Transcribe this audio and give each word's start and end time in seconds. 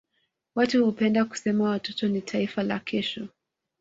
Watu 0.55 0.85
hupenda 0.85 1.25
kusema 1.25 1.69
watoto 1.69 2.07
ni 2.07 2.21
taifa 2.21 2.63
la 2.63 2.79
kesho. 2.79 3.27